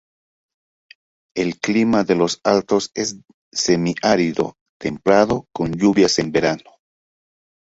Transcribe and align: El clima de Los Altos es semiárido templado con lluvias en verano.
El 1.35 1.59
clima 1.59 2.03
de 2.03 2.15
Los 2.15 2.41
Altos 2.43 2.89
es 2.95 3.19
semiárido 3.53 4.55
templado 4.79 5.45
con 5.53 5.73
lluvias 5.73 6.17
en 6.17 6.31
verano. 6.31 6.71